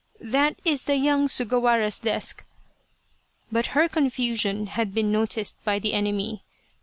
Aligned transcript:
"That 0.39 0.57
is 0.65 0.85
the 0.85 0.95
young 0.95 1.27
Sugawara's 1.27 1.99
desk!" 1.99 2.43
But 3.51 3.67
her 3.77 3.87
confusion 3.87 4.65
had 4.65 4.95
been 4.95 5.11
noticed 5.11 5.63
by 5.63 5.77
the 5.77 5.93
enemy. 5.93 6.43